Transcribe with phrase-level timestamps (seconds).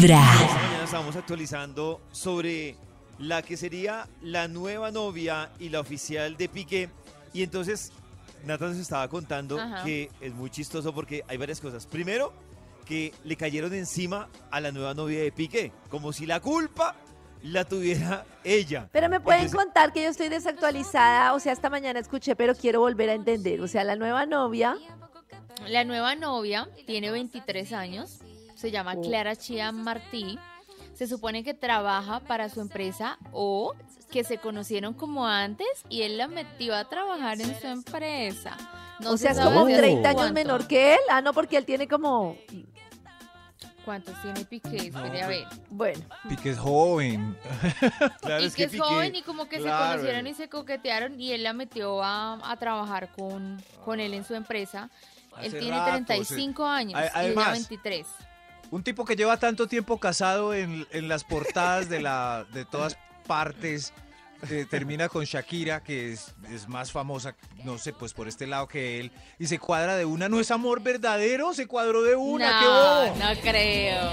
[0.00, 0.22] Vibra.
[0.32, 2.76] Esta mañana estábamos actualizando sobre
[3.18, 6.88] la que sería la nueva novia y la oficial de Piqué.
[7.32, 7.90] Y entonces
[8.44, 9.82] Nathan nos estaba contando Ajá.
[9.82, 11.84] que es muy chistoso porque hay varias cosas.
[11.86, 12.32] Primero,
[12.86, 16.94] que le cayeron encima a la nueva novia de Piqué, como si la culpa
[17.42, 18.88] la tuviera ella.
[18.92, 22.54] Pero me pueden Entonces, contar que yo estoy desactualizada, o sea, esta mañana escuché, pero
[22.54, 23.60] quiero volver a entender.
[23.62, 24.76] O sea, la nueva novia,
[25.66, 28.20] La nueva novia tiene 23 años,
[28.58, 29.00] se llama Oh.
[29.02, 30.38] Clara Chia Martí.
[30.94, 33.74] Se supone que trabaja para su empresa o
[34.10, 38.56] que se conocieron como antes y él la metió a trabajar en su empresa.
[39.00, 40.34] No o se sea, es como de 30 años cuánto.
[40.34, 41.00] menor que él.
[41.08, 42.36] Ah, no, porque él tiene como,
[43.84, 44.90] ¿Cuántos tiene Piqué?
[44.90, 45.58] No, Espere a pues, ver.
[45.70, 47.36] bueno, Pique es joven.
[48.20, 51.18] claro, y es que es Piqué- joven y como que se conocieron y se coquetearon
[51.20, 54.90] y él la metió a, a trabajar con, con él en su empresa.
[55.40, 58.06] él Hace tiene rato, 35 años A- y ella además- 23.
[58.70, 62.98] Un tipo que lleva tanto tiempo casado en, en las portadas de, la, de todas
[63.26, 63.92] partes.
[64.50, 68.68] eh, termina con Shakira, que es, es más famosa, no sé, pues por este lado
[68.68, 69.10] que él.
[69.38, 70.28] Y se cuadra de una.
[70.28, 71.54] ¿No es amor verdadero?
[71.54, 72.58] Se cuadró de una.
[72.60, 73.16] ¡Qué no, bobo!
[73.34, 74.10] no creo.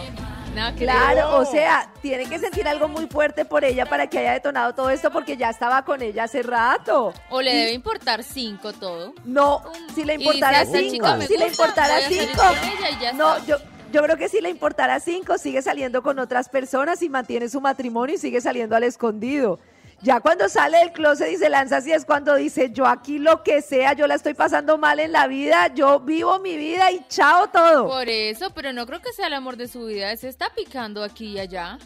[0.56, 0.88] No creo.
[0.88, 4.73] claro, o sea, tiene que sentir algo muy fuerte por ella para que haya detonado
[4.73, 7.14] todo esto, porque ya estaba con ella hace rato.
[7.30, 9.14] O le Y- debe importar cinco todo.
[9.25, 9.62] No,
[9.94, 12.42] si le importara dice, "Esta chica cinco, si le importara cinco.
[12.42, 13.45] con ella y ya No, está".
[13.47, 13.58] yo,
[13.91, 17.61] yo creo que si le importara cinco, sigue saliendo con otras personas y mantiene su
[17.61, 19.59] matrimonio y sigue saliendo al escondido.
[20.02, 23.44] Ya cuando sale del closet y se lanza así es cuando dice, yo aquí lo
[23.44, 27.06] que sea, yo la estoy pasando mal en la vida, yo vivo mi vida y
[27.08, 27.88] chao todo.
[27.88, 30.16] Por eso, pero no creo que sea el amor de su vida.
[30.17, 31.80] Se está picando aquí y allá.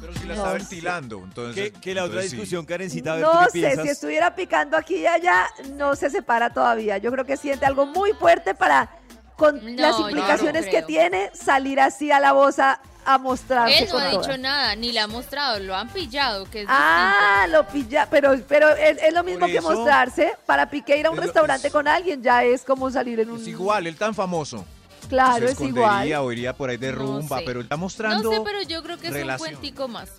[0.00, 1.18] Pero si la No está ventilando.
[1.24, 2.36] Entonces, Que, la otra entonces sí.
[2.36, 3.84] discusión, Karencita, a ver, ¿tú No sé, piensas?
[3.84, 6.98] si estuviera picando aquí y allá, no se separa todavía.
[6.98, 8.88] Yo creo que siente algo muy fuerte para,
[9.38, 12.80] con No, las implicaciones no que tiene, salir así a la voz a,
[13.20, 14.26] mostrarse Él no con ha todas.
[14.26, 18.34] dicho nada, ni la ha mostrado, lo han pillado, que es Ah, lo pilla, pero,
[18.46, 20.34] pero es, es lo mismo que mostrarse.
[20.44, 23.40] Para Piqué ir a un restaurante es- con alguien ya es como salir en un...
[23.40, 24.62] Es igual, él tan famoso.
[25.08, 25.84] Claro, se es igual.
[25.84, 27.44] escondería o iría por ahí de No rumba, sé.
[27.46, 28.24] pero él está mostrando.
[28.24, 29.48] No sé, pero yo creo que es relación.
[29.48, 30.10] un cuentico más.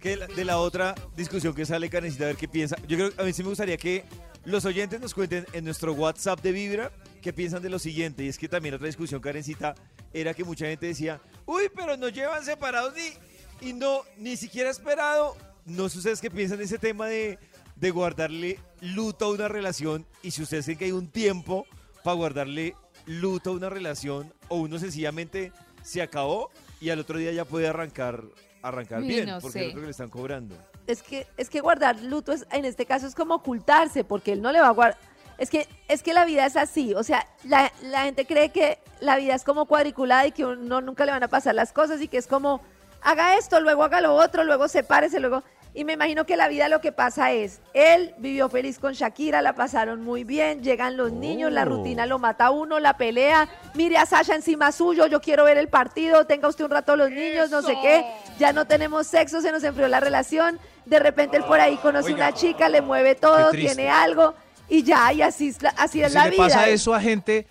[0.00, 2.76] que la- de la otra discusión que sale, Karencita, a ver qué piensa.
[2.88, 4.04] Yo creo, a mí sí me gustaría que
[4.44, 6.90] los oyentes nos cuenten en nuestro WhatsApp de Vibra
[7.26, 8.22] qué piensan de lo siguiente.
[8.22, 9.74] Y es que también otra discusión, Karencita,
[10.12, 14.70] era que mucha gente decía, uy, pero nos llevan separados ni, y no, ni siquiera
[14.70, 15.36] esperado.
[15.64, 17.40] No sé ustedes qué piensan de ese tema de,
[17.74, 21.66] de guardarle luto a una relación y si ustedes creen que hay un tiempo
[22.04, 22.76] para guardarle
[23.06, 25.50] luto a una relación o uno sencillamente
[25.82, 28.22] se acabó y al otro día ya puede arrancar
[28.62, 29.66] arrancar bien no porque sé.
[29.68, 30.56] es lo que le están cobrando.
[30.86, 34.40] Es que, es que guardar luto es, en este caso es como ocultarse, porque él
[34.42, 35.15] no le va a guardar.
[35.38, 38.78] Es que, es que la vida es así, o sea, la, la gente cree que
[39.00, 42.00] la vida es como cuadriculada y que uno nunca le van a pasar las cosas
[42.00, 42.62] y que es como,
[43.02, 45.42] haga esto, luego haga lo otro, luego sepárese, luego...
[45.74, 49.42] Y me imagino que la vida lo que pasa es, él vivió feliz con Shakira,
[49.42, 53.46] la pasaron muy bien, llegan los niños, la rutina lo mata a uno, la pelea,
[53.74, 56.96] mire a Sasha encima suyo, yo quiero ver el partido, tenga usted un rato a
[56.96, 58.06] los niños, no sé qué,
[58.38, 62.14] ya no tenemos sexo, se nos enfrió la relación, de repente él por ahí conoce
[62.14, 64.34] Oiga, una chica, le mueve todo, tiene algo
[64.68, 66.44] y ya, y así es la, así ¿Y es si la le vida.
[66.44, 67.46] pasa eso a gente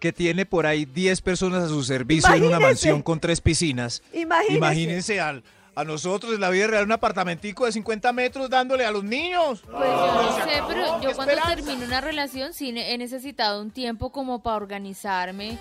[0.00, 4.02] que tiene por ahí 10 personas a su servicio en una mansión con tres piscinas?
[4.12, 4.56] Imagínese.
[4.56, 5.42] Imagínense al-
[5.76, 9.60] a nosotros en la vida real un apartamentico de 50 metros dándole a los niños.
[9.62, 11.54] Pues yo no sé, pero yo cuando esperanza.
[11.56, 15.58] termino una relación sí ne- he necesitado un tiempo como para organizarme,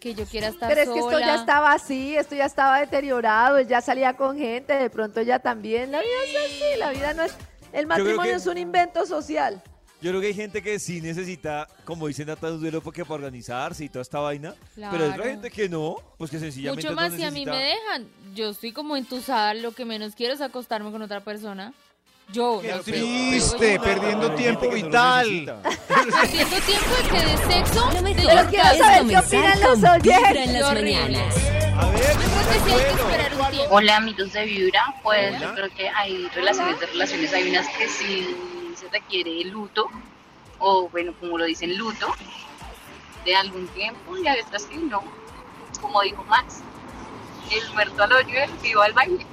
[0.00, 3.58] que yo quiera estar Pero es que esto ya estaba así, esto ya estaba deteriorado,
[3.58, 5.92] él ya salía con gente, de pronto ella también.
[5.92, 7.34] La vida es así, la vida no es...
[7.74, 9.62] El matrimonio que- es un invento social.
[10.02, 13.14] Yo creo que hay gente que sí necesita, como dicen Nata, un duelo porque para
[13.14, 14.52] organizarse y toda esta vaina.
[14.74, 15.22] Pero hay otra Claro.
[15.24, 18.08] gente que no, pues que sencillamente Mucho no más si a mí me dejan.
[18.34, 21.72] Yo estoy como entusada, lo que menos quiero es acostarme con otra persona.
[22.32, 25.60] Yo, Qué no triste, pero perdiendo tiempo no vital.
[26.20, 29.82] Haciendo tiempo de que de sexo, Lo de quiero saber qué opinan los
[30.70, 31.36] oyentes.
[31.76, 33.74] A ver, Yo creo que sí hay que esperar un tiempo.
[33.74, 35.40] Hola amigos de Vibra, pues Hola.
[35.40, 38.36] yo creo que hay relaciones de relaciones, hay unas que sí
[38.92, 39.86] requiere luto,
[40.58, 42.06] o bueno, como lo dicen, luto,
[43.24, 45.02] de algún tiempo, y hay otras que no,
[45.80, 46.60] como dijo Max,
[47.50, 49.26] el muerto al hoyo, el vivo al baile.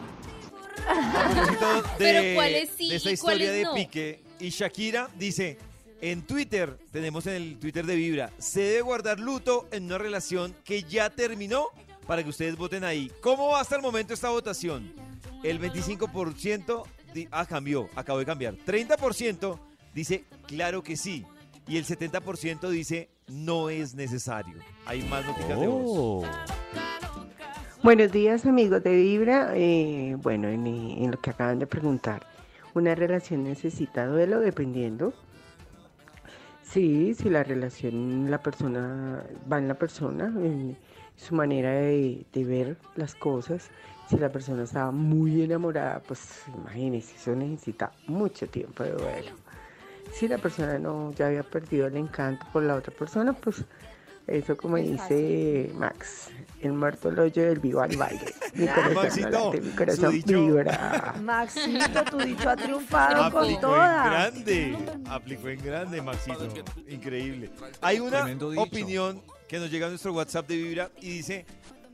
[0.87, 3.73] a de, Pero ¿cuáles sí de esta y historia cuáles de no?
[3.73, 5.57] Pique y Shakira, dice,
[6.01, 10.55] en Twitter, tenemos en el Twitter de Vibra, se debe guardar luto en una relación
[10.63, 11.67] que ya terminó
[12.07, 13.11] para que ustedes voten ahí.
[13.21, 14.91] ¿Cómo va hasta el momento esta votación?
[15.43, 16.98] El 25% di-
[17.31, 18.55] ah, cambió, acabo de cambiar.
[18.55, 19.59] 30%
[19.93, 21.25] dice claro que sí.
[21.67, 24.55] Y el 70% dice no es necesario.
[24.85, 26.27] Hay más noticias de voz.
[27.83, 29.51] Buenos días amigos de Vibra.
[29.55, 32.25] Eh, bueno, en, en lo que acaban de preguntar,
[32.73, 35.13] ¿una relación necesita duelo dependiendo?
[36.63, 40.77] Sí, si la relación, la persona, va en la persona, en
[41.15, 43.71] su manera de, de ver las cosas.
[44.09, 46.19] Si la persona estaba muy enamorada, pues
[46.55, 49.31] imagínense, eso necesita mucho tiempo de duelo.
[50.13, 53.63] Si la persona no ya había perdido el encanto por la otra persona, pues
[54.25, 56.29] eso como Es dice Max,
[56.61, 58.33] el muerto el hoyo del vivo al baile.
[58.55, 61.15] Mi corazón no Maxito, mi corazón dicho- vibra.
[61.21, 64.05] Maxito, tu dicho ha triunfado con Aplicó en toda.
[64.09, 64.77] grande.
[65.07, 66.47] Aplicó en grande, Maxito.
[66.87, 67.51] Increíble.
[67.81, 68.25] Hay una
[68.57, 71.45] opinión que nos llega a nuestro WhatsApp de Vibra y dice,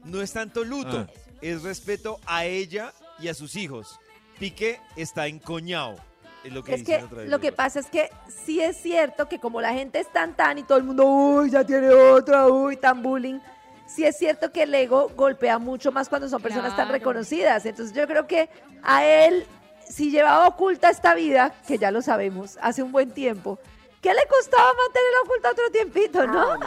[0.06, 1.25] no es tanto luto, Ah.
[1.42, 4.00] Es respeto a ella y a sus hijos.
[4.40, 5.96] Piqué está encoñado.
[6.44, 7.30] Es lo que Es que otra vez.
[7.30, 8.10] lo que pasa es que
[8.46, 11.50] sí es cierto que como la gente es tan tan y todo el mundo, uy,
[11.50, 13.40] ya tiene otra, uy, tan bullying,
[13.88, 16.92] sí es cierto que el ego golpea mucho más cuando son personas tan Claro.
[16.92, 17.66] reconocidas.
[17.66, 18.50] Entonces yo creo que
[18.84, 19.46] a él,
[19.90, 23.58] si llevaba oculta esta vida, que ya lo sabemos, hace un buen tiempo,
[24.02, 26.58] ¿qué le costaba mantenerla oculta otro tiempito, no?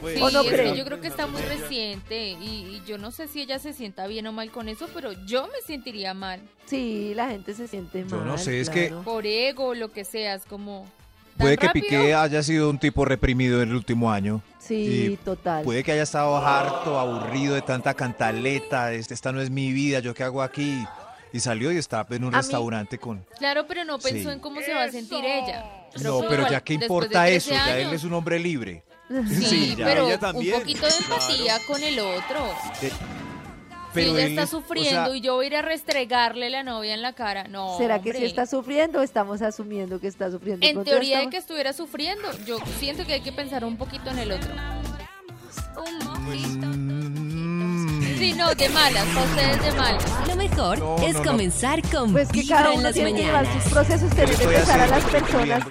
[0.00, 2.34] Pues, Sí, ¿O no es que yo creo que está muy reciente y,
[2.76, 5.46] y yo no sé si ella se sienta bien o mal con eso, pero yo
[5.48, 6.40] me sentiría mal.
[6.66, 8.10] Sí, la gente se siente mal.
[8.20, 8.92] Yo no sé, es que-.
[9.04, 10.86] Por ego, lo que sea, es como...
[11.36, 11.84] ¿tan Puede que rápido?
[11.84, 14.42] Piqué haya sido un tipo reprimido en el último año.
[14.58, 15.64] Sí, total.
[15.64, 18.92] Puede que haya estado harto, aburrido de tanta cantaleta.
[18.92, 20.84] Esta no es mi vida, ¿yo qué hago aquí?
[21.32, 23.24] Y salió y está en un A mí- restaurante con...
[23.38, 24.34] Claro, pero no pensó Sí.
[24.34, 25.64] en cómo se va a sentir ella.
[25.94, 28.12] Creo No, pero igual, ya qué importa de eso, 13 ya él años- es un
[28.14, 28.82] hombre libre.
[29.28, 29.84] Sí, Sí, ya.
[29.86, 32.54] pero Ella un poquito de empatía con el otro.
[32.80, 32.92] De-
[33.92, 36.62] si ella él está o sufriendo sea, y yo voy a ir a restregarle la
[36.62, 37.76] novia en la cara, no.
[37.76, 40.64] ¿Será que sí está sufriendo o estamos asumiendo que está sufriendo?
[40.64, 44.20] En teoría de que estuviera sufriendo, yo siento que hay que pensar un poquito en
[44.20, 44.50] el otro.
[46.60, 50.04] mm, Sí, no, de malas, para ustedes de malas.
[50.28, 51.30] Lo mejor No, es no, no.
[51.30, 53.64] comenzar con Pues que cada en uno las tiene que llevar mañanas.
[53.64, 55.62] sus procesos, que empezar a las personas.